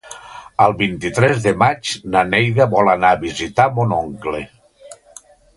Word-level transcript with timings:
El 0.63 0.71
vint-i-tres 0.79 1.43
de 1.43 1.53
maig 1.63 1.91
na 2.15 2.25
Neida 2.31 2.69
vol 2.73 2.91
anar 2.97 3.15
a 3.17 3.21
visitar 3.27 3.71
mon 3.77 3.97
oncle. 4.03 4.45